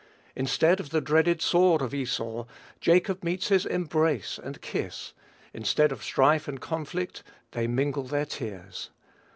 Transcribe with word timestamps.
Instead 0.35 0.79
of 0.79 0.89
the 0.89 0.99
dreaded 0.99 1.43
sword 1.43 1.79
of 1.79 1.93
Esau, 1.93 2.45
Jacob 2.79 3.23
meets 3.23 3.49
his 3.49 3.67
embrace 3.67 4.39
and 4.43 4.59
kiss; 4.59 5.13
instead 5.53 5.91
of 5.91 6.03
strife 6.03 6.47
and 6.47 6.59
conflict, 6.59 7.21
they 7.51 7.67
mingle 7.67 8.05
their 8.05 8.25
tears. 8.25 8.89